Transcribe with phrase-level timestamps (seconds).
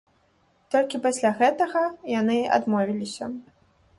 [0.75, 3.25] Толькі пасля гэтага яны адмовіліся.